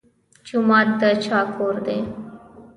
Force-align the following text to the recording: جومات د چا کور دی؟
جومات 0.47 0.87
د 0.99 1.01
چا 1.25 1.39
کور 1.55 1.75
دی؟ 1.85 1.99